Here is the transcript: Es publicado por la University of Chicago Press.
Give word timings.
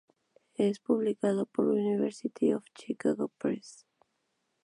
Es 0.55 0.79
publicado 0.79 1.45
por 1.45 1.67
la 1.67 1.73
University 1.79 2.53
of 2.53 2.63
Chicago 2.73 3.27
Press. 3.37 3.85